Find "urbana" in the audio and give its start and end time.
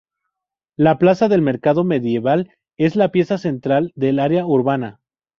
4.47-4.99